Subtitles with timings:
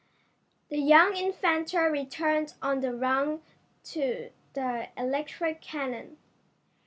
[0.69, 3.43] The young inventor returned on the run
[3.83, 6.17] to the electric cannon.